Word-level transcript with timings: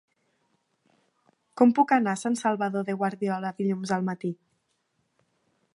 Com 1.61 1.73
puc 1.79 1.93
anar 1.97 2.15
a 2.17 2.21
Sant 2.23 2.39
Salvador 2.41 2.89
de 2.89 2.97
Guardiola 3.03 3.53
dilluns 3.61 3.95
al 3.99 4.09
matí? 4.13 4.35